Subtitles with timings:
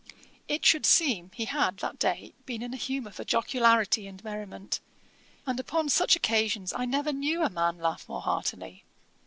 [0.47, 4.79] It should seem he had that day been in a humour for jocularity and merriment,
[5.45, 8.83] and upon such occasions I never knew a man laugh more heartily.